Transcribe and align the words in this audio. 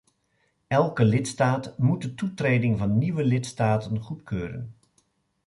Elke 0.67 1.05
lidstaat 1.05 1.77
moet 1.77 2.01
de 2.01 2.13
toetreding 2.15 2.77
van 2.77 2.97
nieuwe 2.97 3.23
lidstaten 3.25 3.99
goedkeuren. 3.99 4.75